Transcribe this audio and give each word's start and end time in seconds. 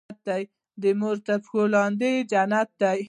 د 0.81 0.83
مور 0.99 1.17
تر 1.25 1.37
پښو 1.43 1.61
لاندي 1.73 2.13
جنت 2.31 2.69
دی. 2.81 2.97